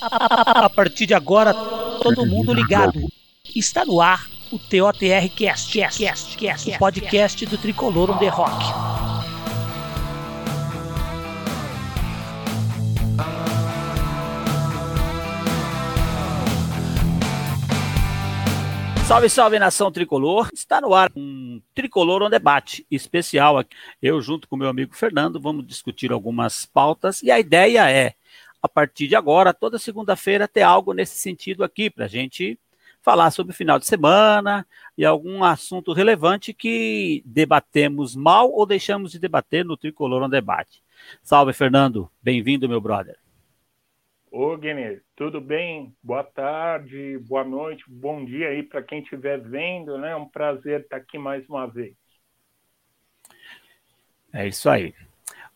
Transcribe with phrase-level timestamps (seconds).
[0.00, 3.00] A partir de agora, todo mundo ligado.
[3.54, 8.28] Está no ar o TOTR Cast, Cast, Cast, Cast, o podcast do Tricolor on the
[8.28, 8.64] Rock.
[19.04, 20.50] Salve, salve nação tricolor!
[20.52, 23.74] Está no ar um Tricolor on Debate especial aqui.
[24.02, 28.12] Eu, junto com meu amigo Fernando, vamos discutir algumas pautas e a ideia é,
[28.62, 32.58] a partir de agora, toda segunda-feira, ter algo nesse sentido aqui para a gente
[33.00, 39.12] falar sobre o final de semana e algum assunto relevante que debatemos mal ou deixamos
[39.12, 40.82] de debater no Tricolor on Debate.
[41.22, 42.10] Salve, Fernando!
[42.20, 43.16] Bem-vindo, meu brother!
[44.30, 45.96] Ô, Guiné, tudo bem?
[46.02, 50.10] Boa tarde, boa noite, bom dia aí para quem estiver vendo, né?
[50.10, 51.96] É um prazer estar aqui mais uma vez.
[54.32, 54.94] É isso aí.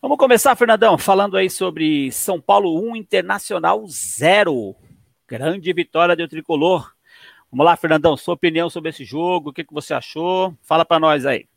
[0.03, 4.75] Vamos começar, Fernandão, falando aí sobre São Paulo 1, Internacional 0.
[5.25, 6.93] Grande vitória do Tricolor.
[7.49, 10.53] Vamos lá, Fernandão, sua opinião sobre esse jogo, o que, que você achou?
[10.61, 11.47] Fala para nós aí.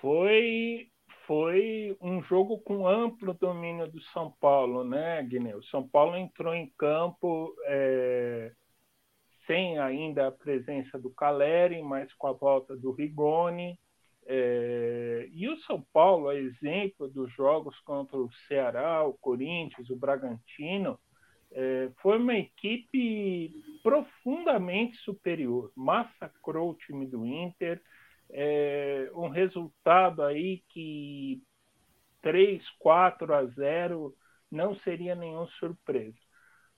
[0.00, 0.88] Foi
[1.26, 5.62] foi um jogo com amplo domínio do São Paulo, né, Guineu?
[5.64, 8.50] São Paulo entrou em campo é,
[9.46, 13.78] sem ainda a presença do Caleri, mas com a volta do Rigoni.
[14.30, 19.96] É, e o São Paulo, a exemplo dos jogos contra o Ceará, o Corinthians, o
[19.96, 20.98] Bragantino,
[21.50, 23.50] é, foi uma equipe
[23.82, 25.72] profundamente superior.
[25.74, 27.80] Massacrou o time do Inter
[28.30, 31.42] é, um resultado aí que
[32.20, 34.14] 3, 4 a 0
[34.50, 36.18] não seria nenhuma surpresa.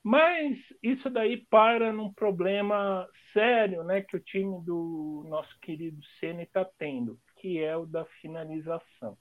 [0.02, 6.44] Mas isso daí para num problema sério né, que o time do nosso querido Ceni
[6.44, 9.16] está tendo, que é o da finalização.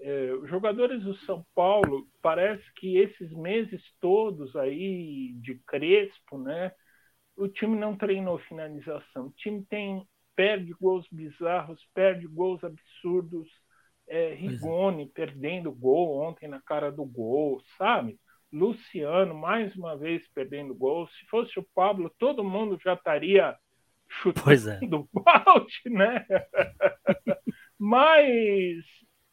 [0.00, 6.72] É, os jogadores do São Paulo, parece que esses meses todos aí de Crespo, né,
[7.36, 9.26] o time não treinou finalização.
[9.26, 13.48] O time tem perde gols bizarros, perde gols absurdos.
[14.08, 15.08] É, é, Rigoni é.
[15.14, 18.18] perdendo gol ontem na cara do gol, sabe?
[18.52, 21.06] Luciano, mais uma vez, perdendo gol.
[21.08, 23.56] Se fosse o Pablo, todo mundo já estaria
[24.10, 25.20] chutando é.
[25.20, 26.26] balde, né?
[27.78, 28.84] Mas,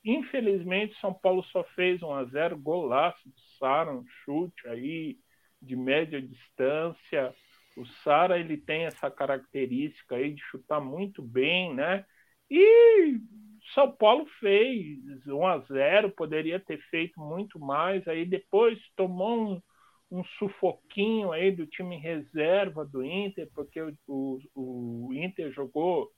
[0.05, 5.17] infelizmente, São Paulo só fez 1 a 0 golaço do Sara, um chute aí
[5.61, 7.33] de média distância.
[7.75, 12.05] O Sara ele tem essa característica aí de chutar muito bem, né?
[12.49, 13.19] E
[13.73, 18.07] São Paulo fez 1 a 0, poderia ter feito muito mais.
[18.07, 19.61] Aí depois tomou um,
[20.09, 26.09] um sufoquinho aí do time reserva do Inter, porque o, o, o Inter jogou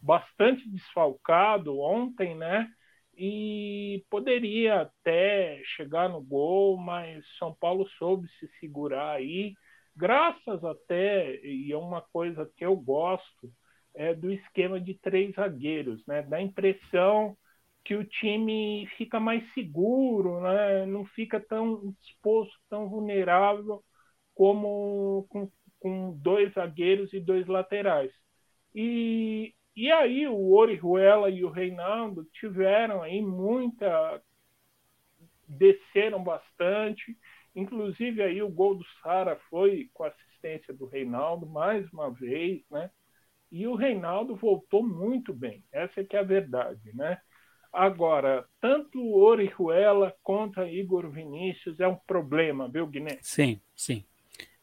[0.00, 2.68] bastante desfalcado ontem, né?
[3.16, 9.54] E poderia até chegar no gol, mas São Paulo soube se segurar aí
[9.96, 13.52] graças até, e é uma coisa que eu gosto,
[13.94, 16.22] é do esquema de três zagueiros, né?
[16.22, 17.36] Dá impressão
[17.84, 20.86] que o time fica mais seguro, né?
[20.86, 23.82] não fica tão exposto, tão vulnerável
[24.34, 25.50] como com,
[25.80, 28.12] com dois zagueiros e dois laterais.
[28.74, 34.22] E, e aí o Orihuela e o Reinaldo tiveram aí muita
[35.46, 37.16] desceram bastante
[37.54, 42.90] Inclusive aí o gol do Sara foi com assistência do Reinaldo mais uma vez, né?
[43.50, 45.62] E o Reinaldo voltou muito bem.
[45.70, 47.20] Essa é que é a verdade, né?
[47.72, 53.18] Agora, tanto o Orihuela quanto Igor Vinícius é um problema, viu, Guiné?
[53.22, 54.04] Sim, sim.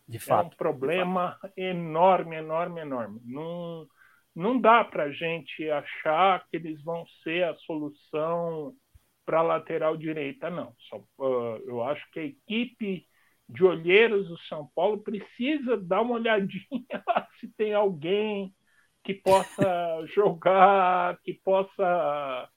[0.08, 0.44] De fato.
[0.44, 3.22] É um problema enorme, enorme, enorme.
[3.26, 3.88] Não,
[4.36, 8.76] não dá para a gente achar que eles vão ser a solução
[9.26, 10.74] para a lateral direita, não.
[10.88, 13.06] Só, uh, eu acho que a equipe
[13.48, 16.60] de olheiros do São Paulo precisa dar uma olhadinha
[17.40, 18.54] se tem alguém
[19.04, 22.50] que possa jogar, que possa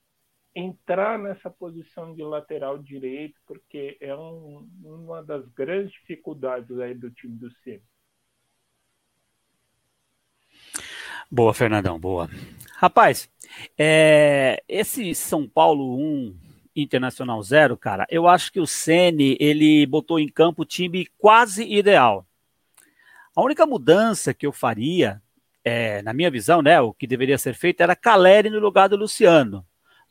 [0.55, 7.11] entrar nessa posição de lateral direito, porque é um, uma das grandes dificuldades aí do
[7.11, 7.83] time do Ciro.
[11.31, 12.29] Boa, Fernandão, boa.
[12.77, 13.31] Rapaz,
[13.79, 16.37] é, esse São Paulo 1,
[16.75, 21.65] Internacional zero, cara, eu acho que o Ceni ele botou em campo o time quase
[21.65, 22.27] ideal.
[23.37, 25.23] A única mudança que eu faria,
[25.63, 28.97] é, na minha visão, né, o que deveria ser feito era Caleri no lugar do
[28.97, 29.67] Luciano.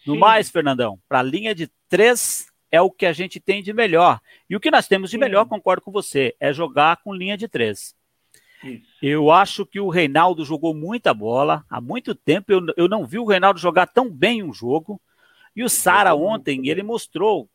[0.06, 0.19] No Sim.
[0.19, 4.19] mais, Fernandão, para a linha de três é o que a gente tem de melhor.
[4.50, 5.21] E o que nós temos de Sim.
[5.21, 7.94] melhor, concordo com você, é jogar com linha de três.
[8.63, 8.86] Isso.
[9.01, 11.65] Eu acho que o Reinaldo jogou muita bola.
[11.69, 15.01] Há muito tempo eu, eu não vi o Reinaldo jogar tão bem um jogo.
[15.56, 17.50] E o Sara ontem, ele mostrou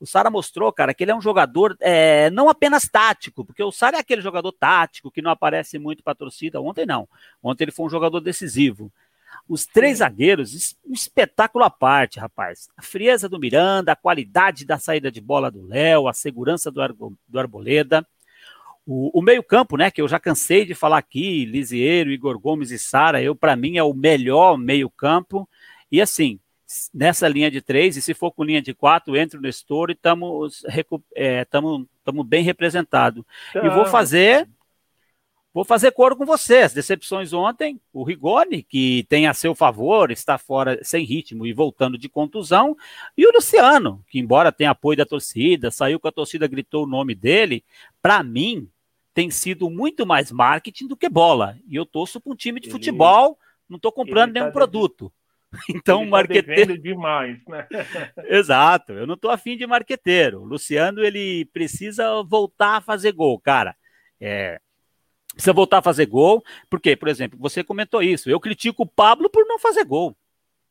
[0.00, 3.70] O Sara mostrou, cara, que ele é um jogador é, não apenas tático, porque o
[3.70, 6.60] Sara é aquele jogador tático que não aparece muito para a torcida.
[6.60, 7.08] Ontem não.
[7.42, 8.90] Ontem ele foi um jogador decisivo.
[9.50, 12.68] Os três zagueiros, um espetáculo à parte, rapaz.
[12.76, 16.80] A frieza do Miranda, a qualidade da saída de bola do Léo, a segurança do,
[16.80, 18.06] Arbo, do Arboleda.
[18.86, 22.78] O, o meio-campo, né, que eu já cansei de falar aqui, Lisieiro, Igor Gomes e
[22.78, 25.48] Sara, eu para mim é o melhor meio-campo.
[25.90, 26.38] E assim,
[26.94, 29.94] nessa linha de três, e se for com linha de quatro, entre o Nestor e
[29.94, 30.64] estamos
[31.16, 31.44] é,
[32.24, 33.24] bem representados.
[33.52, 34.48] E vou fazer
[35.52, 36.72] vou fazer coro com vocês.
[36.72, 41.98] Decepções ontem, o Rigoni, que tem a seu favor, está fora sem ritmo e voltando
[41.98, 42.76] de contusão,
[43.16, 46.88] e o Luciano, que embora tenha apoio da torcida, saiu com a torcida, gritou o
[46.88, 47.64] nome dele,
[48.00, 48.68] para mim
[49.12, 51.58] tem sido muito mais marketing do que bola.
[51.68, 53.38] E eu torço para um time de ele, futebol,
[53.68, 55.12] não estou comprando nenhum tá produto.
[55.68, 56.76] Então, ele marqueteiro.
[56.76, 57.66] Tá demais, né?
[58.30, 60.42] Exato, eu não estou afim de marqueteiro.
[60.42, 63.74] O Luciano, ele precisa voltar a fazer gol, cara.
[64.20, 64.60] É,
[65.32, 68.30] precisa voltar a fazer gol, porque, por exemplo, você comentou isso.
[68.30, 70.16] Eu critico o Pablo por não fazer gol.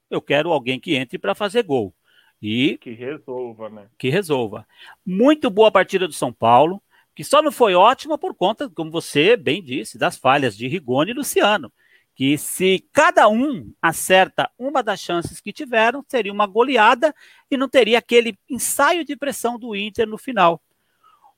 [0.09, 1.93] Eu quero alguém que entre para fazer gol.
[2.41, 3.87] E que resolva, né?
[3.97, 4.65] Que resolva.
[5.05, 6.81] Muito boa partida do São Paulo,
[7.13, 11.11] que só não foi ótima por conta, como você bem disse, das falhas de Rigoni
[11.11, 11.71] e Luciano
[12.19, 17.15] que se cada um acerta uma das chances que tiveram, seria uma goleada
[17.49, 20.61] e não teria aquele ensaio de pressão do Inter no final.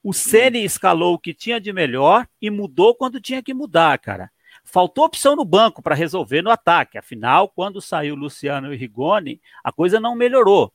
[0.03, 4.31] O Ceni escalou o que tinha de melhor e mudou quando tinha que mudar, cara.
[4.63, 6.97] Faltou opção no banco para resolver no ataque.
[6.97, 10.73] Afinal, quando saiu Luciano e Rigoni, a coisa não melhorou.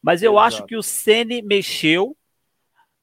[0.00, 0.46] Mas eu Exato.
[0.46, 2.16] acho que o Ceni mexeu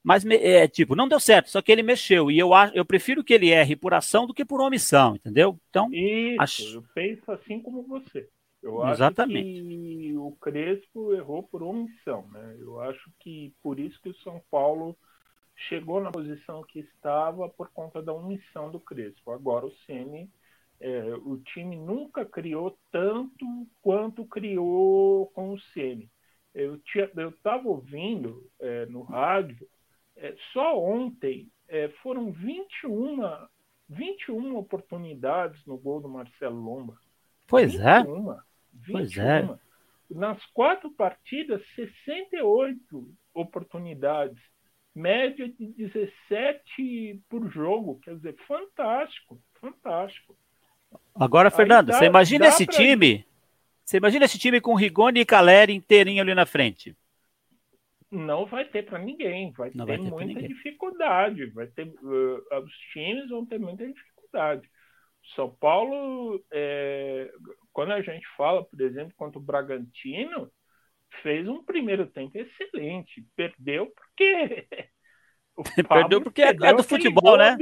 [0.02, 2.30] mas, é, tipo, não deu certo, só que ele mexeu.
[2.30, 5.58] E eu, eu prefiro que ele erre por ação do que por omissão, entendeu?
[5.68, 6.74] Então, Isso, acho...
[6.76, 8.28] eu penso assim como você.
[8.62, 9.58] Eu Exatamente.
[9.58, 12.56] acho que o Crespo errou por omissão, né?
[12.58, 14.96] Eu acho que por isso que o São Paulo
[15.68, 19.32] chegou na posição que estava por conta da omissão do Crespo.
[19.32, 20.30] Agora o Ceni,
[20.80, 23.46] é, o time nunca criou tanto
[23.82, 26.10] quanto criou com o Ceni.
[26.54, 26.80] Eu
[27.28, 29.68] estava ouvindo é, no rádio
[30.16, 33.20] é, só ontem é, foram 21,
[33.88, 36.98] 21 oportunidades no gol do Marcelo Lomba.
[37.46, 38.40] Pois 21, é.
[38.74, 38.92] 21.
[38.92, 39.58] Pois é.
[40.10, 44.42] Nas quatro partidas, 68 oportunidades.
[44.94, 48.00] Média de 17 por jogo.
[48.00, 49.40] Quer dizer, fantástico.
[49.60, 50.36] Fantástico.
[51.14, 53.24] Agora, Fernando, dá, você imagina esse time?
[53.84, 56.96] Você imagina esse time com Rigoni e Caleri inteirinho ali na frente?
[58.10, 62.60] não vai ter para ninguém, vai não ter, vai ter muita dificuldade, vai ter uh,
[62.64, 64.68] os times vão ter muita dificuldade.
[65.36, 67.30] São Paulo, é,
[67.72, 70.50] quando a gente fala, por exemplo, contra o Bragantino,
[71.22, 74.66] fez um primeiro tempo excelente, perdeu porque
[75.88, 77.56] perdeu porque é perdeu é do futebol, né?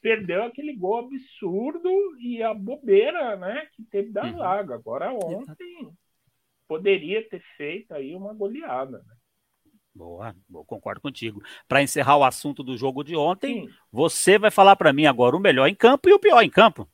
[0.00, 4.38] Perdeu aquele gol absurdo e a bobeira, né, que teve da uhum.
[4.38, 4.74] zaga.
[4.74, 5.90] Agora ontem
[6.68, 9.14] poderia ter feito aí uma goleada, né?
[9.96, 10.36] Boa,
[10.66, 11.42] concordo contigo.
[11.66, 13.74] Para encerrar o assunto do jogo de ontem, Sim.
[13.90, 16.86] você vai falar para mim agora o melhor em campo e o pior em campo.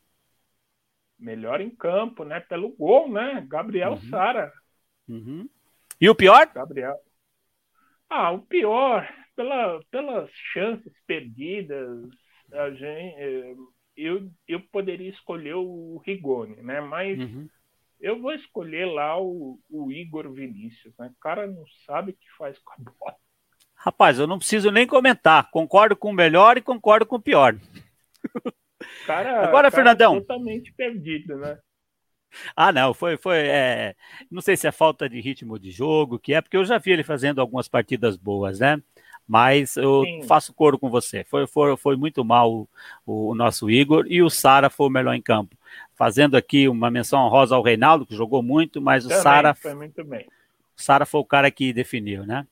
[1.18, 2.38] Melhor em campo, né?
[2.38, 3.44] Pelo gol, né?
[3.48, 4.08] Gabriel uhum.
[4.08, 4.52] Sara.
[5.08, 5.48] Uhum.
[6.02, 6.50] E o pior?
[6.52, 6.96] Gabriel.
[8.10, 12.08] Ah, o pior, pela, pelas chances perdidas,
[12.52, 13.54] a gente, eh,
[13.96, 16.80] eu, eu poderia escolher o Rigoni, né?
[16.80, 17.48] Mas uhum
[18.02, 21.06] eu vou escolher lá o, o Igor Vinícius, né?
[21.06, 23.16] O cara não sabe o que faz com a bola.
[23.76, 25.48] Rapaz, eu não preciso nem comentar.
[25.50, 27.56] Concordo com o melhor e concordo com o pior.
[29.06, 30.20] Cara, Agora, cara Fernandão.
[30.20, 31.58] Totalmente perdido, né?
[32.56, 33.38] Ah, não, foi, foi.
[33.38, 33.94] É,
[34.30, 36.92] não sei se é falta de ritmo de jogo, que é, porque eu já vi
[36.92, 38.80] ele fazendo algumas partidas boas, né?
[39.26, 40.22] Mas eu Sim.
[40.24, 41.24] faço coro com você.
[41.24, 42.68] Foi, foi, foi muito mal
[43.06, 45.56] o, o nosso Igor e o Sara foi o melhor em campo
[46.02, 49.54] fazendo aqui uma menção honrosa ao Reinaldo, que jogou muito, mas Também, o Sara.
[49.54, 50.26] Foi muito bem.
[50.76, 52.44] O Sara foi o cara que definiu, né?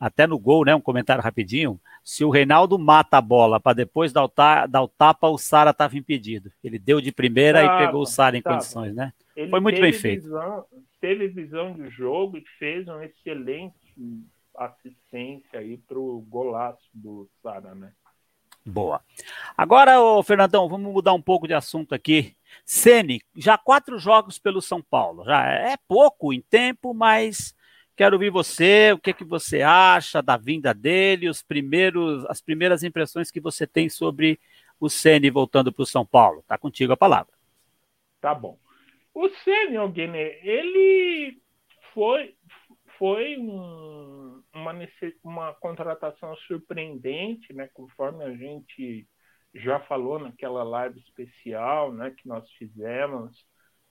[0.00, 0.74] Até no gol, né?
[0.74, 1.78] Um comentário rapidinho.
[2.02, 5.36] Se o Reinaldo mata a bola para depois dar o, ta, dar o tapa, o
[5.36, 6.50] Sara estava impedido.
[6.64, 9.12] Ele deu de primeira e pegou o Sara em condições, né?
[9.36, 10.22] Ele foi muito bem feito.
[10.22, 10.64] Visão,
[11.00, 13.74] teve visão de jogo e fez uma excelente
[14.56, 17.92] assistência aí para o golaço do Sara, né?
[18.64, 19.02] Boa.
[19.56, 22.36] Agora, ô, Fernandão, vamos mudar um pouco de assunto aqui.
[22.64, 25.24] Sene, já quatro jogos pelo São Paulo.
[25.24, 27.54] Já é pouco em tempo, mas
[28.00, 32.82] quero ouvir você, o que, que você acha da vinda dele, os primeiros, as primeiras
[32.82, 34.40] impressões que você tem sobre
[34.80, 36.42] o Ceni voltando para o São Paulo.
[36.46, 37.34] Tá contigo a palavra.
[38.18, 38.58] Tá bom.
[39.12, 41.42] O Ceni, Alguene, ele
[41.92, 42.34] foi,
[42.96, 44.72] foi um, uma,
[45.22, 47.68] uma contratação surpreendente, né?
[47.74, 49.06] Conforme a gente
[49.54, 52.14] já falou naquela live especial, né?
[52.16, 53.44] Que nós fizemos,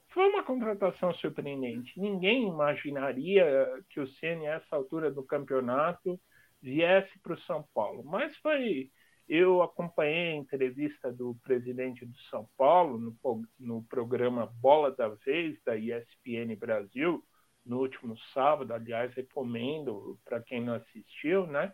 [0.10, 2.00] foi uma contratação surpreendente.
[2.00, 3.46] Ninguém imaginaria
[3.90, 6.20] que o Ceni, a essa altura do campeonato,
[6.62, 8.04] viesse para o São Paulo.
[8.04, 8.92] Mas foi.
[9.28, 15.62] Eu acompanhei a entrevista do presidente do São Paulo no, no programa Bola da Vez,
[15.64, 17.24] da ESPN Brasil,
[17.64, 18.74] no último sábado.
[18.74, 21.72] Aliás, recomendo para quem não assistiu, né?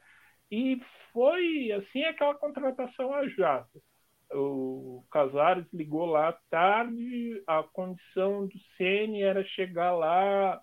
[0.51, 0.82] E
[1.13, 3.82] foi assim aquela contratação a jato
[4.32, 10.62] o Casares ligou lá tarde, a condição do CN era chegar lá.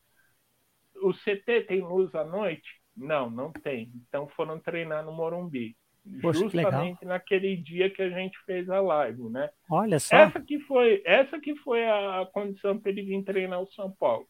[0.97, 2.69] O CT tem luz à noite?
[2.97, 3.91] Não, não tem.
[4.09, 5.77] Então foram treinar no Morumbi.
[6.21, 9.51] Poxa, justamente naquele dia que a gente fez a live, né?
[9.71, 10.17] Olha só.
[10.17, 14.27] Essa que foi, essa que foi a condição para ele vir treinar o São Paulo.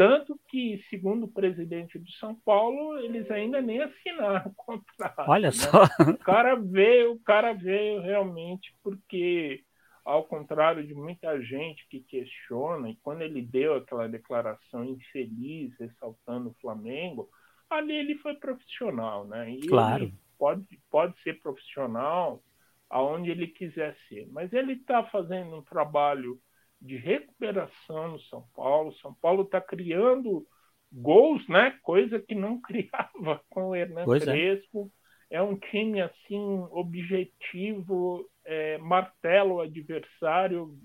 [0.00, 5.28] Tanto que, segundo o presidente do São Paulo, eles ainda nem assinaram o contrato.
[5.28, 5.52] Olha né?
[5.52, 5.84] só.
[6.10, 9.62] O cara veio, o cara veio realmente porque,
[10.02, 16.48] ao contrário de muita gente que questiona, e quando ele deu aquela declaração infeliz, ressaltando
[16.48, 17.28] o Flamengo,
[17.68, 19.50] ali ele foi profissional, né?
[19.50, 20.10] E claro.
[20.38, 22.42] pode, pode ser profissional
[22.88, 24.26] aonde ele quiser ser.
[24.32, 26.40] Mas ele está fazendo um trabalho
[26.80, 28.92] de recuperação no São Paulo.
[28.94, 30.46] São Paulo está criando
[30.92, 31.78] gols, né?
[31.82, 34.26] Coisa que não criava com o Hernan pois é.
[34.26, 34.90] Crespo.
[35.30, 35.36] É.
[35.36, 35.42] é.
[35.42, 40.76] um time assim objetivo, é, martela o adversário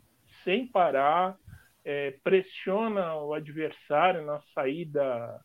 [0.43, 1.37] sem parar,
[1.83, 5.39] é, pressiona o adversário na saída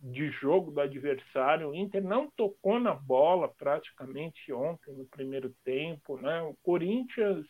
[0.00, 1.70] de jogo do adversário.
[1.70, 6.42] O Inter não tocou na bola praticamente ontem no primeiro tempo, né?
[6.42, 7.46] O Corinthians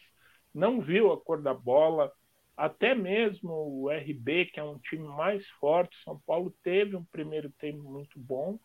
[0.57, 2.11] não viu a cor da bola.
[2.57, 7.51] Até mesmo o RB, que é um time mais forte, São Paulo teve um primeiro
[7.59, 8.59] tempo muito bom.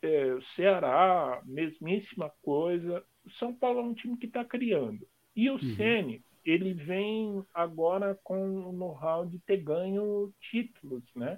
[0.00, 3.04] É, o Ceará, mesmíssima coisa.
[3.38, 5.04] São Paulo é um time que está criando.
[5.34, 5.74] E o uhum.
[5.74, 11.36] Ceni, ele vem agora com o know-how de ter ganho títulos, né?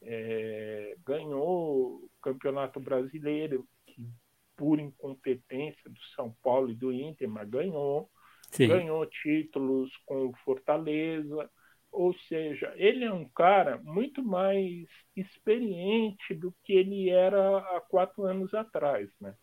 [0.00, 4.08] É, ganhou o Campeonato Brasileiro, que
[4.56, 8.10] por incompetência do São Paulo e do Inter, mas ganhou.
[8.50, 8.68] Sim.
[8.68, 11.50] ganhou títulos com o Fortaleza,
[11.90, 14.86] ou seja, ele é um cara muito mais
[15.16, 19.34] experiente do que ele era há quatro anos atrás, né?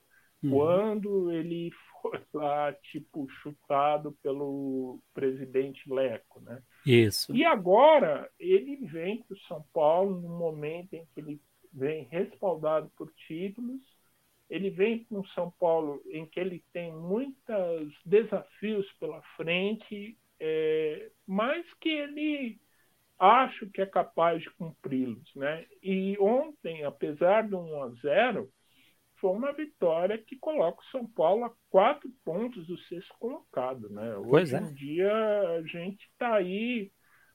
[0.44, 0.52] Uhum.
[0.52, 1.72] Quando ele
[2.02, 6.62] foi lá, tipo, chutado pelo presidente Leco, né?
[6.86, 7.36] Isso.
[7.36, 11.42] E agora ele vem para o São Paulo no momento em que ele
[11.74, 13.82] vem respaldado por títulos
[14.50, 21.66] ele vem com São Paulo em que ele tem muitos desafios pela frente, é, mas
[21.80, 22.60] que ele
[23.18, 25.66] acho que é capaz de cumpri-los, né?
[25.82, 28.52] E ontem, apesar do 1 a 0,
[29.16, 34.18] foi uma vitória que coloca o São Paulo a quatro pontos do sexto colocado, né?
[34.18, 34.60] Hoje é.
[34.60, 35.12] em dia
[35.58, 36.92] a gente está aí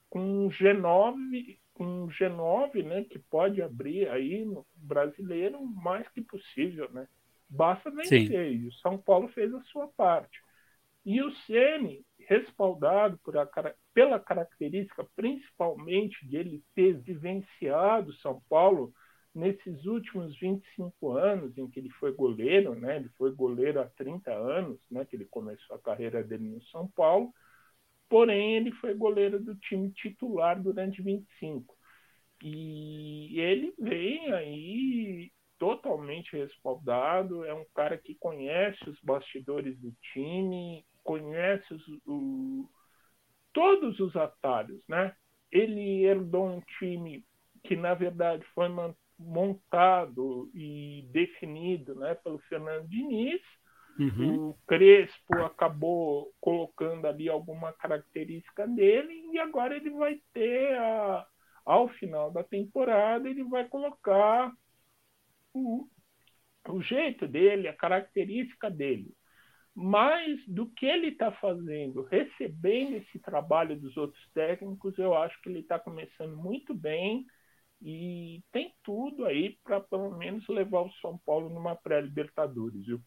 [0.08, 6.20] com um G9 com um G9, né, que pode abrir aí no brasileiro mais que
[6.20, 7.06] possível, né?
[7.48, 8.52] Basta vencer.
[8.52, 10.40] E o São Paulo fez a sua parte.
[11.04, 18.92] E o Ceni, respaldado a, pela característica, principalmente de ele ter vivenciado São Paulo
[19.34, 22.96] nesses últimos 25 anos em que ele foi goleiro, né?
[22.96, 25.04] Ele foi goleiro há 30 anos, né?
[25.04, 27.32] Que ele começou a carreira dele no São Paulo
[28.10, 31.74] porém ele foi goleiro do time titular durante 25.
[32.42, 40.84] E ele vem aí totalmente respaldado, é um cara que conhece os bastidores do time,
[41.04, 42.68] conhece os, o,
[43.52, 45.14] todos os atalhos, né?
[45.52, 47.24] Ele herdou um time
[47.64, 48.68] que, na verdade, foi
[49.18, 53.42] montado e definido né, pelo Fernando Diniz,
[54.00, 54.48] Uhum.
[54.48, 61.26] O Crespo acabou colocando ali alguma característica dele e agora ele vai ter, a,
[61.64, 64.52] ao final da temporada, ele vai colocar
[65.54, 65.88] o,
[66.68, 69.14] o jeito dele, a característica dele.
[69.74, 75.48] Mas do que ele está fazendo, recebendo esse trabalho dos outros técnicos, eu acho que
[75.48, 77.24] ele está começando muito bem
[77.80, 83.00] e tem tudo aí para pelo menos levar o São Paulo numa pré-Libertadores, viu?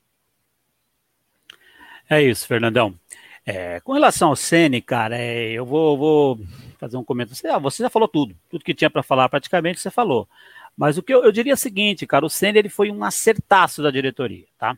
[2.09, 2.97] É isso, Fernandão.
[3.45, 6.39] É, com relação ao Sene, cara, é, eu vou, vou,
[6.83, 7.35] fazer um comentário.
[7.35, 10.27] Você, ah, você já falou tudo, tudo que tinha para falar praticamente você falou.
[10.75, 13.03] Mas o que eu, eu diria é o seguinte, cara, o Sene ele foi um
[13.03, 14.77] acertaço da diretoria, tá?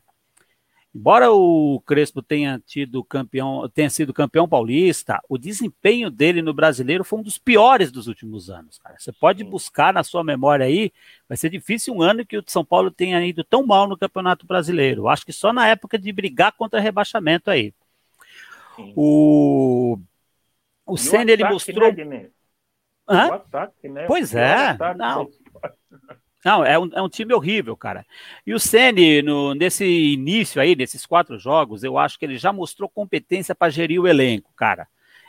[0.94, 7.04] Embora o Crespo tenha tido campeão, tenha sido campeão paulista, o desempenho dele no brasileiro
[7.04, 8.78] foi um dos piores dos últimos anos.
[8.78, 8.96] Cara.
[8.98, 10.94] Você pode buscar na sua memória aí,
[11.28, 14.46] vai ser difícil um ano que o São Paulo tenha ido tão mal no Campeonato
[14.46, 15.10] Brasileiro.
[15.10, 17.74] Acho que só na época de brigar contra rebaixamento aí.
[18.96, 20.00] O
[20.86, 21.92] o Senna ele mostrou.
[21.94, 22.30] Né,
[23.08, 23.30] Hã?
[23.30, 24.06] O ataque, né?
[24.08, 24.78] Pois é.
[24.96, 25.30] Não.
[26.44, 28.06] Não, é um, é um time horrível, cara.
[28.46, 29.24] E o Ceni
[29.58, 34.00] nesse início aí, desses quatro jogos, eu acho que ele já mostrou competência para gerir
[34.00, 34.88] o elenco, cara.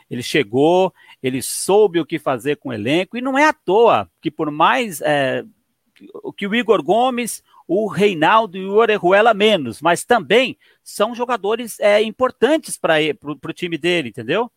[0.09, 4.09] Ele chegou, ele soube o que fazer com o elenco, e não é à toa
[4.21, 5.43] que, por mais é,
[6.37, 12.01] que o Igor Gomes, o Reinaldo e o Orejuela menos, mas também são jogadores é,
[12.01, 12.95] importantes para
[13.25, 14.51] o time dele, entendeu?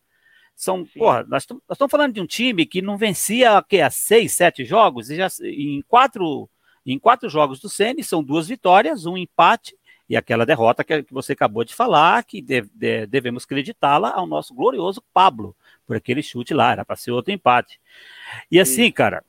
[0.61, 0.99] São, Sim.
[0.99, 5.09] porra, nós estamos falando de um time que não vencia que, há seis, sete jogos,
[5.09, 6.47] e já em quatro,
[6.85, 9.75] em quatro jogos do Ceni são duas vitórias, um empate
[10.07, 14.27] e aquela derrota que, que você acabou de falar, que de, de, devemos acreditá-la ao
[14.27, 15.55] nosso glorioso Pablo,
[15.87, 17.79] por aquele chute lá, era para ser outro empate.
[18.51, 18.91] E assim, Sim.
[18.91, 19.25] cara,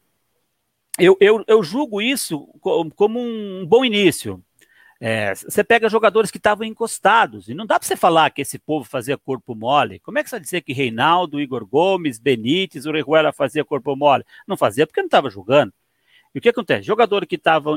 [0.98, 2.46] eu, eu, eu julgo isso
[2.94, 4.44] como um bom início.
[5.04, 8.56] É, você pega jogadores que estavam encostados, e não dá para você falar que esse
[8.56, 9.98] povo fazia corpo mole.
[9.98, 14.24] Como é que você vai dizer que Reinaldo, Igor Gomes, Benítez, Orejuela fazia corpo mole?
[14.46, 15.72] Não fazia porque não estava jogando.
[16.32, 16.86] E o que acontece?
[16.86, 17.76] Jogadores que estavam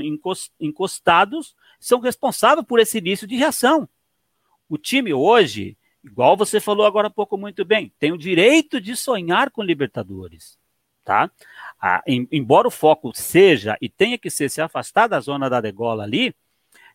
[0.59, 3.89] encostados são responsáveis por esse início de reação.
[4.69, 8.95] O time hoje, igual você falou agora há pouco muito bem, tem o direito de
[8.95, 10.59] sonhar com Libertadores.
[11.03, 11.31] Tá?
[11.81, 15.59] Ah, em, embora o foco seja e tenha que ser se afastar da zona da
[15.59, 16.31] degola ali,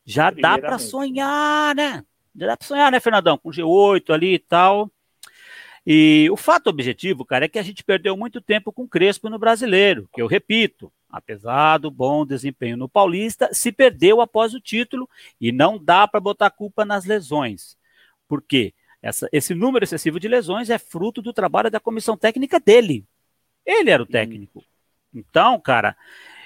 [0.04, 2.04] já dá para sonhar, né?
[2.35, 3.38] Já dá para sonhar, né, Fernandão?
[3.38, 4.90] Com G8 ali e tal.
[5.87, 9.30] E o fato objetivo, cara, é que a gente perdeu muito tempo com o Crespo
[9.30, 14.61] no brasileiro, que eu repito, apesar do bom desempenho no Paulista, se perdeu após o
[14.61, 15.09] título
[15.40, 17.76] e não dá para botar culpa nas lesões.
[18.28, 18.75] Por quê?
[19.02, 23.07] Essa, esse número excessivo de lesões é fruto do trabalho da comissão técnica dele.
[23.64, 24.62] Ele era o técnico.
[25.12, 25.97] Então, cara,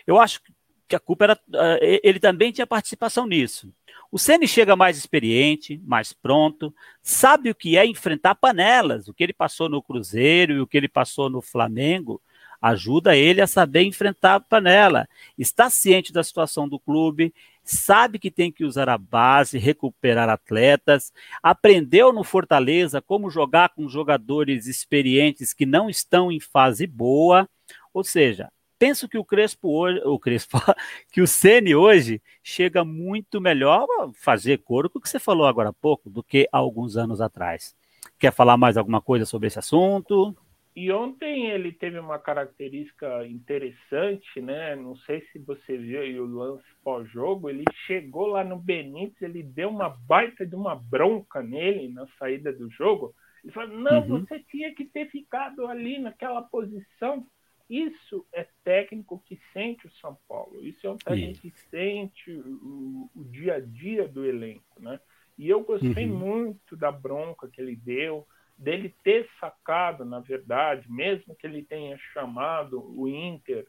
[0.06, 0.53] eu acho que
[0.88, 1.40] que a culpa era.
[1.80, 3.72] Eh, ele também tinha participação nisso.
[4.10, 6.72] O Ceni chega mais experiente, mais pronto,
[7.02, 10.76] sabe o que é enfrentar panelas, o que ele passou no Cruzeiro e o que
[10.76, 12.20] ele passou no Flamengo
[12.64, 15.06] ajuda ele a saber enfrentar a panela.
[15.36, 21.12] Está ciente da situação do clube, sabe que tem que usar a base, recuperar atletas,
[21.42, 27.46] aprendeu no Fortaleza como jogar com jogadores experientes que não estão em fase boa,
[27.92, 30.58] ou seja, penso que o Crespo hoje, o Crespo,
[31.12, 35.46] que o Ceni hoje chega muito melhor a fazer coro com o que você falou
[35.46, 37.74] agora há pouco do que há alguns anos atrás.
[38.18, 40.36] Quer falar mais alguma coisa sobre esse assunto?
[40.76, 44.74] E ontem ele teve uma característica interessante, né?
[44.74, 47.48] Não sei se você viu aí o lance pós-jogo.
[47.48, 52.52] Ele chegou lá no Benítez, ele deu uma baita de uma bronca nele na saída
[52.52, 53.14] do jogo.
[53.44, 54.20] Ele falou: Não, uhum.
[54.20, 57.24] você tinha que ter ficado ali naquela posição.
[57.68, 60.62] Isso é técnico que sente o São Paulo.
[60.62, 65.00] Isso é um técnico que sente o, o, dia a dia do elenco, né?
[65.38, 66.18] E eu gostei uhum.
[66.18, 71.98] muito da bronca que ele deu, dele ter sacado, na verdade, mesmo que ele tenha
[72.12, 73.66] chamado o Inter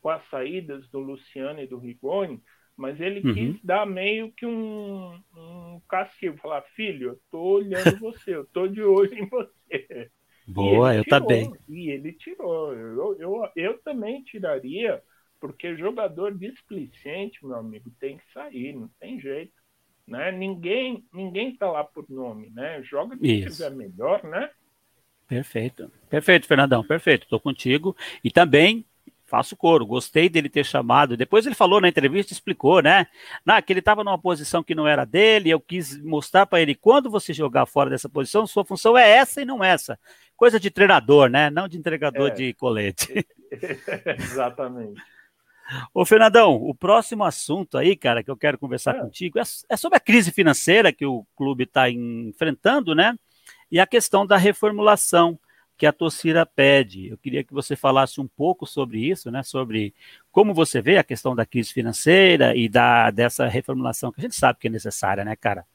[0.00, 2.40] com as saídas do Luciano e do Rigoni,
[2.76, 3.34] mas ele uhum.
[3.34, 8.68] quis dar meio que um, um castigo, falar, filho, eu tô olhando você, eu tô
[8.68, 9.57] de olho em você.
[10.48, 11.52] Boa, eu tirou, também.
[11.68, 12.72] E ele tirou.
[12.72, 15.02] Eu, eu, eu também tiraria,
[15.38, 19.52] porque jogador displicente, meu amigo, tem que sair, não tem jeito.
[20.06, 20.32] Né?
[20.32, 22.82] Ninguém ninguém tá lá por nome, né?
[22.82, 24.50] Joga que tiver melhor, né?
[25.26, 25.92] Perfeito.
[26.08, 27.24] Perfeito, Fernandão, perfeito.
[27.24, 27.94] Estou contigo.
[28.24, 28.86] E também
[29.28, 29.86] faço coro.
[29.86, 31.16] Gostei dele ter chamado.
[31.16, 33.06] Depois ele falou na entrevista, explicou, né?
[33.44, 35.50] Na, que ele estava numa posição que não era dele.
[35.50, 39.42] Eu quis mostrar para ele quando você jogar fora dessa posição, sua função é essa
[39.42, 40.00] e não essa.
[40.38, 41.50] Coisa de treinador, né?
[41.50, 42.30] Não de entregador é.
[42.30, 43.26] de colete.
[44.16, 45.02] Exatamente.
[45.92, 49.00] Ô, Fernandão, o próximo assunto aí, cara, que eu quero conversar é.
[49.00, 53.18] contigo é, é sobre a crise financeira que o clube está enfrentando, né?
[53.68, 55.36] E a questão da reformulação
[55.76, 57.08] que a torcida pede.
[57.08, 59.42] Eu queria que você falasse um pouco sobre isso, né?
[59.42, 59.92] Sobre
[60.30, 64.36] como você vê a questão da crise financeira e da dessa reformulação que a gente
[64.36, 65.66] sabe que é necessária, né, cara?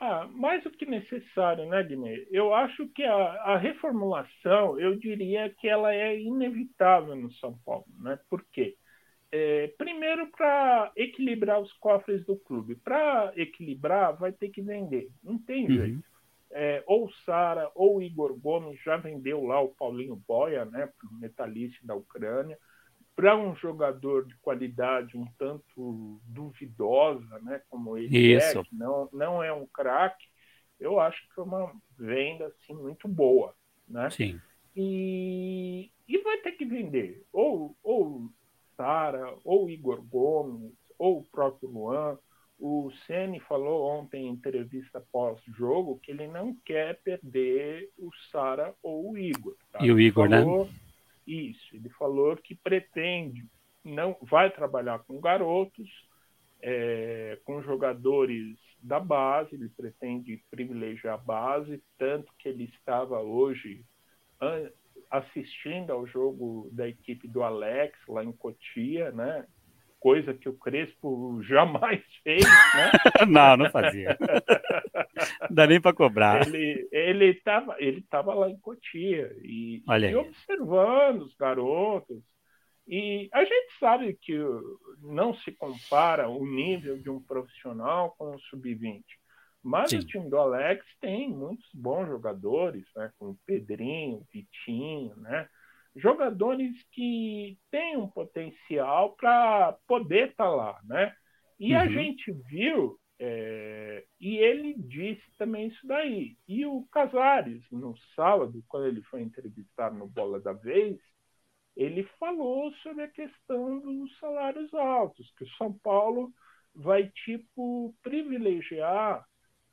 [0.00, 2.26] Ah, mais do que necessário, né, Guilherme?
[2.30, 7.86] Eu acho que a, a, reformulação, eu diria que ela é inevitável no São Paulo,
[8.00, 8.18] né?
[8.30, 8.76] Por quê?
[9.32, 12.76] É, primeiro, para equilibrar os cofres do clube.
[12.76, 15.08] Para equilibrar, vai ter que vender.
[15.22, 15.76] Não tem uhum.
[15.76, 16.08] jeito
[16.50, 21.14] é, ou Sara ou Igor Gomes já vendeu lá o Paulinho Boia, né, para o
[21.14, 22.58] metalista da Ucrânia.
[23.18, 28.60] Para um jogador de qualidade um tanto duvidosa, né, como ele é, Isso.
[28.60, 30.24] é, que não, não é um craque,
[30.78, 33.56] eu acho que foi uma venda assim, muito boa.
[33.88, 34.08] Né?
[34.10, 34.40] Sim.
[34.76, 37.26] E, e vai ter que vender.
[37.32, 38.30] Ou, ou
[38.76, 42.16] Sara, ou Igor Gomes, ou o próprio Luan.
[42.56, 49.10] O Ceni falou ontem em entrevista pós-jogo que ele não quer perder o Sara ou
[49.10, 49.56] o Igor.
[49.72, 49.84] Tá?
[49.84, 50.38] E o Igor, né?
[50.38, 50.70] falou, né?
[51.28, 51.76] Isso.
[51.76, 53.46] Ele falou que pretende,
[53.84, 55.88] não vai trabalhar com garotos,
[56.62, 63.84] é, com jogadores da base, ele pretende privilegiar a base, tanto que ele estava hoje
[65.10, 69.46] assistindo ao jogo da equipe do Alex lá em Cotia, né?
[70.00, 72.92] Coisa que o Crespo jamais fez, né?
[73.28, 74.16] não, não fazia.
[74.20, 76.46] não dá nem para cobrar.
[76.54, 82.22] Ele estava ele tava lá em Cotia e, e observando os garotos.
[82.86, 84.34] E a gente sabe que
[85.02, 89.04] não se compara o nível de um profissional com o sub-20.
[89.62, 89.98] Mas Sim.
[89.98, 93.10] o time do Alex tem muitos bons jogadores, né?
[93.18, 95.46] Como Pedrinho, Vitinho, né?
[95.98, 101.14] Jogadores que têm um potencial para poder estar tá lá, né?
[101.58, 101.80] E uhum.
[101.80, 106.36] a gente viu, é, e ele disse também isso daí.
[106.46, 110.98] E o Casares, no sábado, quando ele foi entrevistado no Bola da Vez,
[111.76, 116.32] ele falou sobre a questão dos salários altos, que o São Paulo
[116.74, 119.24] vai, tipo, privilegiar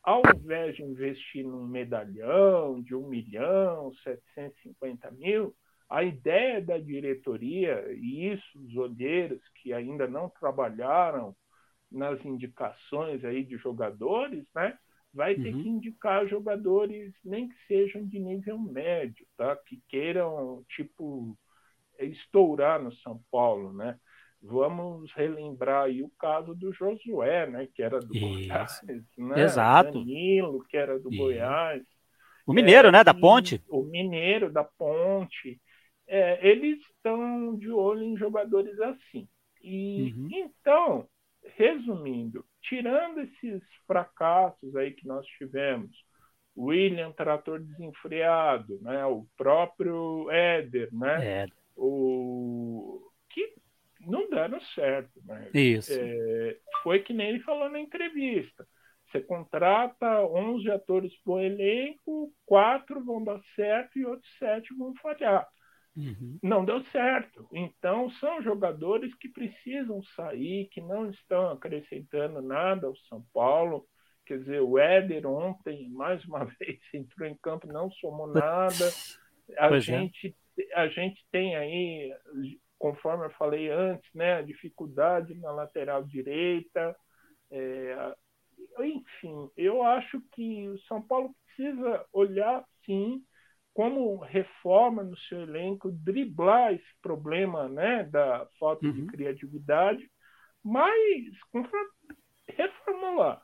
[0.05, 5.55] ao invés de investir num medalhão de um milhão, 750 mil,
[5.89, 11.35] a ideia da diretoria, e isso os olheiros que ainda não trabalharam
[11.91, 14.77] nas indicações aí de jogadores, né,
[15.13, 15.63] vai ter uhum.
[15.63, 19.55] que indicar jogadores nem que sejam de nível médio, tá?
[19.65, 21.37] Que queiram tipo
[21.97, 23.97] estourar no São Paulo, né?
[24.41, 28.27] Vamos relembrar aí o caso do Josué, né, que era do Isso.
[28.27, 28.81] Goiás,
[29.17, 29.41] né?
[29.41, 29.93] Exato.
[29.93, 31.17] Danilo, que era do Isso.
[31.17, 31.81] Goiás.
[32.45, 33.63] O Mineiro, é, né, da Ponte?
[33.69, 35.59] O Mineiro da Ponte.
[36.07, 39.27] É, eles estão de olho em jogadores assim.
[39.61, 40.29] E uhum.
[40.31, 41.09] então,
[41.55, 45.91] resumindo, tirando esses fracassos aí que nós tivemos,
[46.57, 51.47] William trator desenfreado, né, o próprio Éder, né, é.
[51.75, 53.55] o que
[54.01, 55.21] não deram certo.
[55.25, 55.49] Né?
[55.53, 55.91] Isso.
[55.93, 58.65] É, foi que nem ele falou na entrevista.
[59.11, 65.47] Você contrata 11 atores por elenco, quatro vão dar certo e outros sete vão falhar.
[65.95, 66.37] Uhum.
[66.43, 67.47] Não deu certo.
[67.53, 73.87] Então, são jogadores que precisam sair, que não estão acrescentando nada ao São Paulo.
[74.25, 78.91] Quer dizer, o Éder ontem, mais uma vez, entrou em campo, não somou nada.
[79.57, 79.79] A, é.
[79.79, 80.81] gente, é.
[80.81, 82.11] a gente tem aí
[82.77, 86.95] conforme eu falei antes, né, a dificuldade na lateral direita.
[87.49, 88.15] É,
[88.79, 93.23] enfim, eu acho que o São Paulo precisa olhar, sim,
[93.75, 98.93] como reforma no seu elenco, driblar esse problema né, da falta uhum.
[98.93, 100.09] de criatividade,
[100.63, 101.35] mas
[102.47, 103.39] reformular.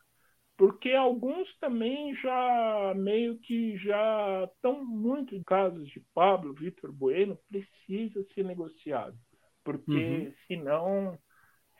[0.57, 7.37] Porque alguns também já meio que já estão muito em casos de Pablo, Vitor Bueno,
[7.49, 9.17] precisa ser negociado
[9.63, 10.33] porque uhum.
[10.47, 11.19] senão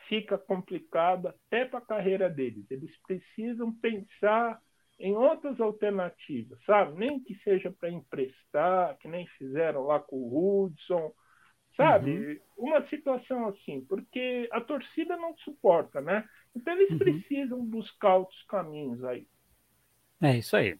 [0.07, 2.69] fica complicado até para a carreira deles.
[2.69, 4.59] Eles precisam pensar
[5.01, 6.97] em outras alternativas, sabe?
[6.97, 11.11] Nem que seja para emprestar, que nem fizeram lá com o Hudson,
[11.75, 12.11] sabe?
[12.11, 12.69] Uhum.
[12.69, 16.23] Uma situação assim, porque a torcida não suporta, né?
[16.55, 16.97] Então eles uhum.
[16.99, 19.25] precisam buscar outros caminhos aí.
[20.21, 20.77] É isso aí.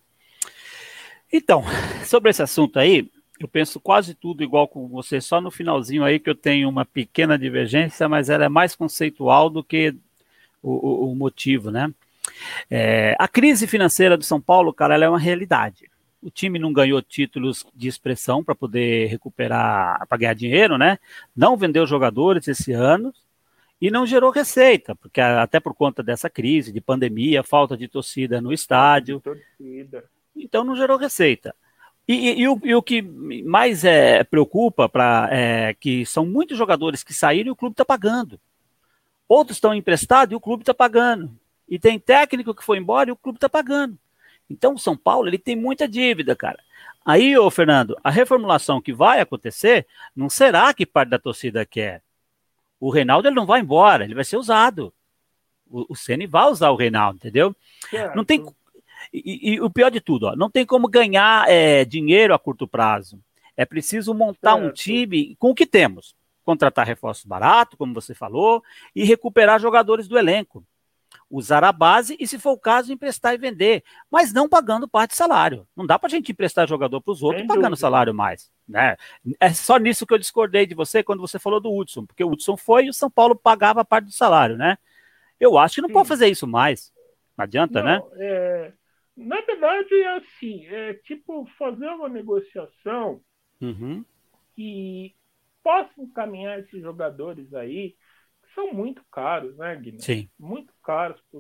[1.34, 1.64] Então,
[2.06, 6.20] sobre esse assunto aí, eu penso quase tudo igual com você, só no finalzinho aí
[6.20, 9.96] que eu tenho uma pequena divergência, mas ela é mais conceitual do que
[10.62, 11.92] o, o, o motivo, né?
[12.70, 15.90] É, a crise financeira do São Paulo, cara, ela é uma realidade.
[16.22, 21.00] O time não ganhou títulos de expressão para poder recuperar, para ganhar dinheiro, né?
[21.36, 23.12] Não vendeu jogadores esse ano
[23.82, 28.40] e não gerou receita, porque até por conta dessa crise de pandemia, falta de torcida
[28.40, 29.20] no estádio.
[29.20, 30.04] Torcida.
[30.36, 31.56] Então não gerou receita.
[32.08, 36.58] E, e, e, o, e, o, que mais é, preocupa para é, que são muitos
[36.58, 38.40] jogadores que saíram e o clube está pagando.
[39.28, 41.32] Outros estão emprestados e o clube está pagando.
[41.72, 43.98] E tem técnico que foi embora e o clube está pagando.
[44.50, 46.60] Então o São Paulo ele tem muita dívida, cara.
[47.06, 52.04] Aí, ô Fernando, a reformulação que vai acontecer não será que parte da torcida quer.
[52.78, 54.94] O Reinaldo ele não vai embora, ele vai ser usado.
[55.70, 57.56] O, o Ceni vai usar o Reinaldo, entendeu?
[57.90, 58.16] Certo.
[58.16, 58.46] Não tem
[59.14, 62.68] e, e, o pior de tudo, ó, não tem como ganhar é, dinheiro a curto
[62.68, 63.20] prazo.
[63.56, 64.66] É preciso montar certo.
[64.68, 66.16] um time com o que temos.
[66.44, 68.64] contratar reforços baratos, como você falou,
[68.96, 70.66] e recuperar jogadores do elenco.
[71.34, 75.12] Usar a base e, se for o caso, emprestar e vender, mas não pagando parte
[75.12, 75.66] de salário.
[75.74, 77.78] Não dá para a gente emprestar jogador para os outros Sem pagando dúvida.
[77.78, 78.52] salário mais.
[78.68, 78.98] Né?
[79.40, 82.32] É só nisso que eu discordei de você quando você falou do Hudson, porque o
[82.32, 84.78] Hudson foi e o São Paulo pagava parte do salário, né?
[85.40, 85.94] Eu acho que não Sim.
[85.94, 86.94] pode fazer isso mais.
[87.38, 88.02] Não adianta, não, né?
[88.18, 88.74] É,
[89.16, 93.22] na verdade, é assim, é tipo fazer uma negociação
[93.62, 94.04] uhum.
[94.56, 95.16] que
[95.64, 97.96] possa encaminhar esses jogadores aí,
[98.54, 100.02] são muito caros, né, Guilherme?
[100.02, 100.30] Sim.
[100.40, 101.40] Muito caros para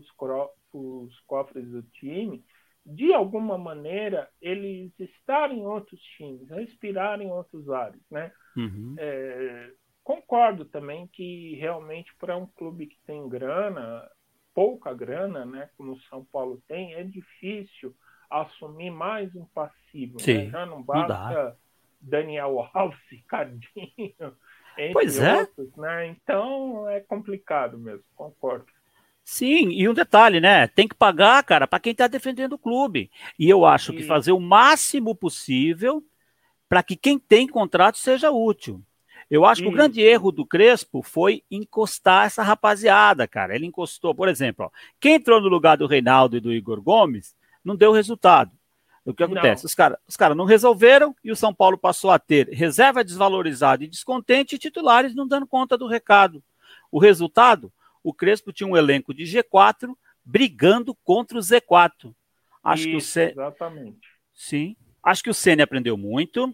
[0.73, 2.43] os cofres do time.
[2.85, 8.31] De alguma maneira, eles estarem em outros times, respirarem em outros ares, né?
[8.57, 8.95] Uhum.
[8.97, 9.71] É,
[10.03, 14.09] concordo também que realmente para um clube que tem grana,
[14.53, 17.95] pouca grana, né, como o São Paulo tem, é difícil
[18.29, 20.13] assumir mais um passivo.
[20.13, 20.23] Né?
[20.23, 20.49] Sim, né?
[20.49, 21.55] Já não basta não
[22.01, 24.37] Daniel Alves, Cardinho,
[24.93, 25.41] pois é.
[25.41, 26.07] outros, né?
[26.07, 28.65] Então é complicado mesmo, concordo.
[29.23, 30.67] Sim, e um detalhe, né?
[30.67, 33.09] Tem que pagar, cara, para quem está defendendo o clube.
[33.37, 33.97] E eu acho e...
[33.97, 36.03] que fazer o máximo possível
[36.67, 38.81] para que quem tem contrato seja útil.
[39.29, 43.55] Eu acho que o grande erro do Crespo foi encostar essa rapaziada, cara.
[43.55, 47.33] Ele encostou, por exemplo, ó, quem entrou no lugar do Reinaldo e do Igor Gomes
[47.63, 48.51] não deu resultado.
[49.05, 49.63] O que acontece?
[49.63, 49.67] Não.
[49.67, 53.83] Os caras os cara não resolveram e o São Paulo passou a ter reserva desvalorizada
[53.83, 56.43] e descontente e titulares não dando conta do recado.
[56.91, 57.71] O resultado?
[58.03, 62.13] O Crespo tinha um elenco de G4 brigando contra o Z4.
[62.63, 63.31] Acho Isso, que o C...
[63.31, 64.07] Exatamente.
[64.33, 64.75] Sim.
[65.03, 66.53] Acho que o Ceni aprendeu muito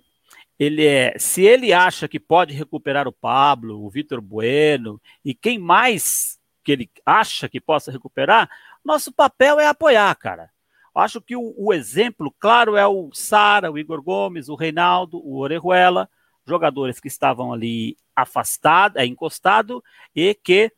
[0.60, 5.60] ele é, se ele acha que pode recuperar o Pablo, o Vitor Bueno e quem
[5.60, 8.50] mais que ele acha que possa recuperar,
[8.84, 10.50] nosso papel é apoiar, cara.
[10.98, 15.38] Acho que o, o exemplo claro é o Sara, o Igor Gomes, o Reinaldo, o
[15.38, 16.10] Orejuela,
[16.46, 19.84] jogadores que estavam ali afastados, é, encostado
[20.16, 20.72] e que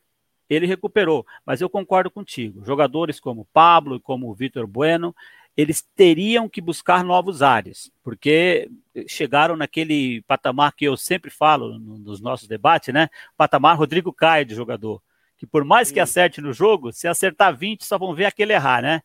[0.49, 1.25] ele recuperou.
[1.45, 2.65] Mas eu concordo contigo.
[2.65, 5.15] Jogadores como Pablo e como o Vitor Bueno,
[5.55, 8.69] eles teriam que buscar novos ares, porque
[9.08, 13.10] chegaram naquele patamar que eu sempre falo nos nossos debates, né?
[13.38, 15.01] Patamar Rodrigo Caio de jogador.
[15.38, 18.82] Que por mais que acerte no jogo, se acertar 20, só vão ver aquele errar,
[18.82, 19.01] né?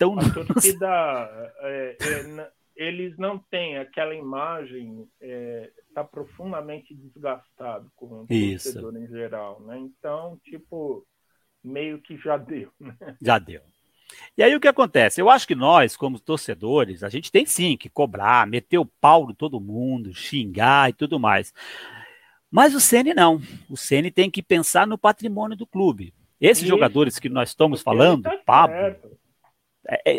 [0.00, 8.06] A torcida, é, é, eles não têm aquela imagem, está é, tá profundamente desgastado com
[8.06, 8.72] o Isso.
[8.72, 9.78] torcedor em geral, né?
[9.78, 11.06] Então, tipo,
[11.62, 12.96] meio que já deu, né?
[13.22, 13.62] Já deu.
[14.36, 15.20] E aí o que acontece?
[15.20, 19.30] Eu acho que nós, como torcedores, a gente tem sim que cobrar, meter o pau
[19.30, 21.52] em todo mundo, xingar e tudo mais.
[22.50, 23.40] Mas o Ceni não.
[23.68, 26.14] O Ceni tem que pensar no patrimônio do clube.
[26.40, 26.70] Esses Isso.
[26.70, 28.96] jogadores que nós estamos falando, tá Pablo, é,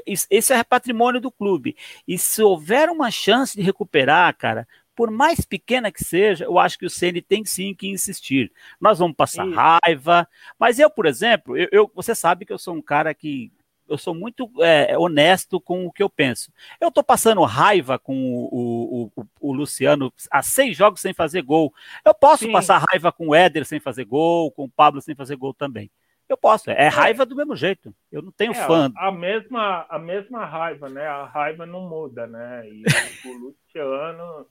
[0.06, 1.75] esse é patrimônio do clube.
[2.08, 6.80] E se houver uma chance de recuperar, cara, por mais pequena que seja, eu acho
[6.80, 8.51] que o Ceni tem sim que insistir.
[8.80, 9.56] Nós vamos passar Isso.
[9.56, 13.51] raiva, mas eu, por exemplo, eu, eu, você sabe que eu sou um cara que
[13.88, 16.51] eu sou muito é, honesto com o que eu penso.
[16.82, 21.43] Eu estou passando raiva com o, o, o, o, Luciano há seis jogos sem fazer
[21.43, 21.71] gol.
[22.04, 22.51] Eu posso Sim.
[22.51, 25.91] passar raiva com o Éder sem fazer gol, com o Pablo sem fazer gol também.
[26.28, 27.94] Eu posso, é, é raiva do mesmo jeito.
[28.12, 28.92] Eu não tenho é, fã.
[28.98, 31.06] A mesma, a mesma raiva, né?
[31.06, 32.68] A raiva não muda, né?
[32.68, 32.84] E
[33.28, 34.48] o Luciano,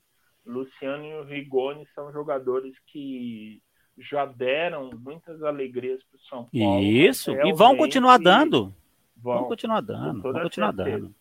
[0.46, 3.60] Luciano e o Rigoni são jogadores que
[3.98, 6.82] já deram muitas alegrias para o São Paulo.
[6.82, 8.74] Isso, e vão continuar dando.
[9.16, 11.14] Vão, vão continuar dando, vão continuar dando.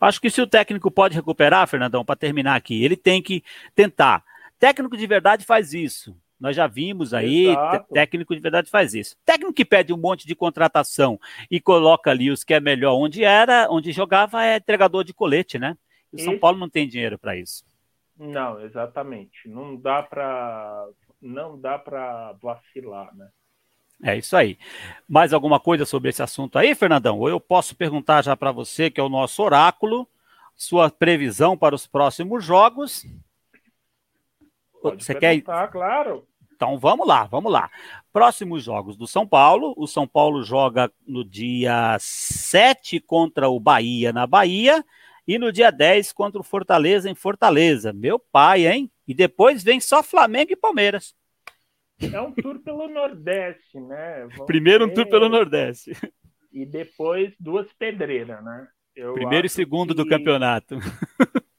[0.00, 3.44] Acho que se o técnico pode recuperar, Fernandão, para terminar aqui, ele tem que
[3.74, 4.24] tentar.
[4.58, 6.16] Técnico de verdade faz isso.
[6.42, 7.46] Nós já vimos aí,
[7.92, 9.16] técnico de verdade faz isso.
[9.24, 11.16] Técnico que pede um monte de contratação
[11.48, 15.56] e coloca ali os que é melhor onde era, onde jogava é entregador de colete,
[15.56, 15.78] né?
[16.12, 17.64] E o São Paulo não tem dinheiro para isso.
[18.18, 19.48] Não, exatamente.
[19.48, 20.88] Não dá para
[21.20, 23.28] não dá para vacilar, né?
[24.02, 24.58] É isso aí.
[25.08, 27.20] Mais alguma coisa sobre esse assunto aí, Fernandão?
[27.20, 30.08] Ou eu posso perguntar já para você, que é o nosso oráculo,
[30.56, 33.06] sua previsão para os próximos jogos?
[34.82, 35.40] Pode você quer?
[35.68, 36.26] claro.
[36.62, 37.68] Então vamos lá, vamos lá.
[38.12, 39.74] Próximos jogos do São Paulo.
[39.76, 44.84] O São Paulo joga no dia 7 contra o Bahia na Bahia
[45.26, 47.92] e no dia 10 contra o Fortaleza em Fortaleza.
[47.92, 48.88] Meu pai, hein?
[49.08, 51.16] E depois vem só Flamengo e Palmeiras.
[52.00, 54.28] É um tour pelo Nordeste, né?
[54.30, 55.96] Vamos Primeiro um tour pelo Nordeste.
[56.52, 58.68] E depois duas pedreiras, né?
[58.94, 60.04] Eu Primeiro e segundo que...
[60.04, 60.78] do campeonato.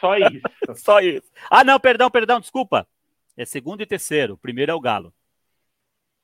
[0.00, 0.40] Só isso.
[0.76, 1.30] Só isso.
[1.50, 2.88] Ah, não, perdão, perdão, desculpa.
[3.36, 4.34] É segundo e terceiro.
[4.34, 5.14] O primeiro é o Galo.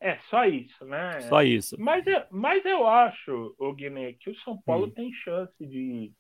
[0.01, 1.21] É, só isso, né?
[1.23, 1.77] Só isso.
[1.79, 4.91] Mas, eu, mas eu acho, o Guiné, que o São Paulo hum.
[4.91, 6.13] tem chance de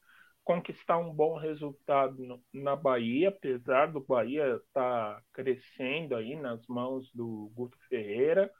[0.42, 6.64] conquistar um bom resultado no, na Bahia, apesar do Bahia estar tá crescendo aí nas
[6.68, 8.50] mãos do Guto Ferreira,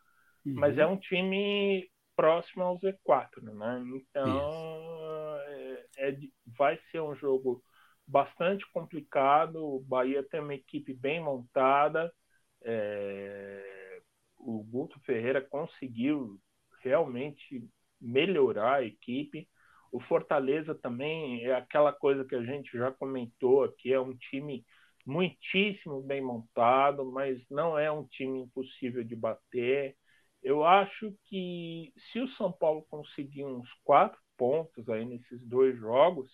[0.45, 0.55] uhum.
[0.55, 3.85] mas é um time próximo ao Z4, né?
[3.95, 6.17] Então é, é,
[6.59, 7.63] vai ser um jogo
[8.07, 9.57] bastante complicado.
[9.57, 12.13] O Bahia tem uma equipe bem montada.
[12.63, 14.01] É,
[14.39, 16.41] o Guto Ferreira conseguiu
[16.83, 17.69] realmente
[18.01, 19.49] melhorar a equipe.
[19.91, 24.65] O Fortaleza também é aquela coisa que a gente já comentou aqui, é um time
[25.07, 29.97] muitíssimo bem montado, mas não é um time impossível de bater.
[30.43, 36.31] Eu acho que se o São Paulo conseguir uns quatro pontos aí nesses dois jogos,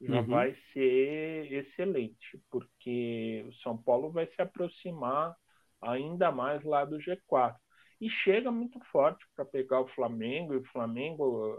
[0.00, 0.26] já uhum.
[0.26, 5.34] vai ser excelente, porque o São Paulo vai se aproximar
[5.80, 7.56] ainda mais lá do G4.
[8.00, 11.58] E chega muito forte para pegar o Flamengo, e o Flamengo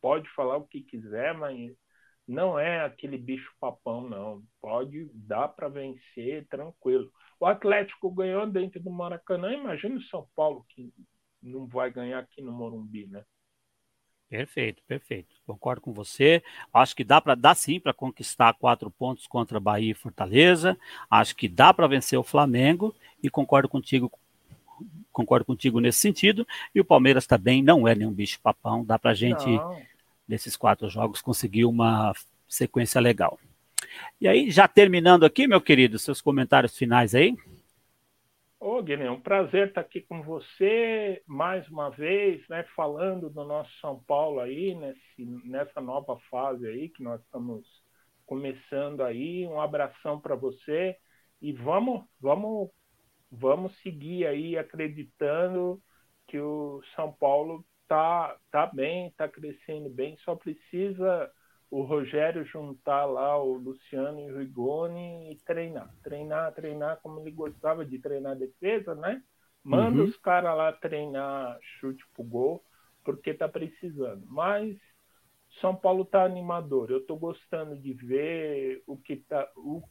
[0.00, 1.72] pode falar o que quiser, mas
[2.26, 4.42] não é aquele bicho papão, não.
[4.60, 7.10] Pode dar para vencer tranquilo.
[7.38, 10.92] O Atlético ganhou dentro do Maracanã, imagina o São Paulo que
[11.42, 13.24] não vai ganhar aqui no Morumbi, né?
[14.30, 15.28] Perfeito, perfeito.
[15.44, 16.40] Concordo com você.
[16.72, 20.78] Acho que dá para dar sim para conquistar quatro pontos contra Bahia e Fortaleza.
[21.10, 24.10] Acho que dá para vencer o Flamengo e concordo contigo
[25.12, 26.46] concordo contigo nesse sentido.
[26.72, 28.84] E o Palmeiras também não é nenhum bicho papão.
[28.84, 29.82] Dá para a gente, não.
[30.28, 32.14] nesses quatro jogos, conseguir uma
[32.48, 33.36] sequência legal.
[34.20, 37.36] E aí, já terminando aqui, meu querido, seus comentários finais aí.
[38.60, 43.42] Ô, Guilherme, é um prazer estar aqui com você mais uma vez, né, falando do
[43.44, 47.66] nosso São Paulo aí, nesse, nessa nova fase aí que nós estamos
[48.26, 49.46] começando aí.
[49.46, 50.94] Um abração para você
[51.40, 52.70] e vamos, vamos
[53.30, 55.82] vamos seguir aí acreditando
[56.28, 61.30] que o São Paulo tá, tá bem, tá crescendo bem, só precisa
[61.70, 65.94] o Rogério juntar lá o Luciano e o Rigoni e treinar.
[66.02, 69.22] Treinar, treinar como ele gostava de treinar defesa, né?
[69.62, 70.04] Manda uhum.
[70.04, 72.64] os caras lá treinar chute pro gol,
[73.04, 74.24] porque tá precisando.
[74.26, 74.76] Mas
[75.60, 76.90] São Paulo tá animador.
[76.90, 79.48] Eu tô gostando de ver o que tá.
[79.56, 79.82] O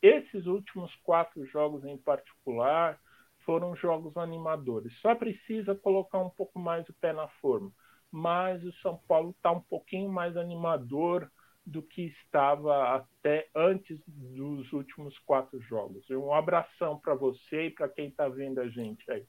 [0.00, 3.00] esses últimos quatro jogos em particular
[3.44, 4.92] foram jogos animadores.
[5.00, 7.72] Só precisa colocar um pouco mais o pé na forma.
[8.10, 11.30] Mas o São Paulo está um pouquinho mais animador
[11.64, 16.08] do que estava até antes dos últimos quatro jogos.
[16.10, 19.24] Um abração para você e para quem está vendo a gente aí.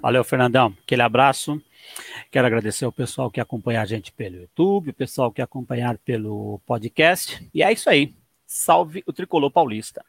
[0.00, 0.74] Valeu, Fernandão.
[0.82, 1.60] Aquele abraço.
[2.30, 6.60] Quero agradecer ao pessoal que acompanha a gente pelo YouTube, o pessoal que acompanhar pelo
[6.66, 7.48] podcast.
[7.52, 8.14] E é isso aí.
[8.46, 10.04] Salve o tricolor paulista.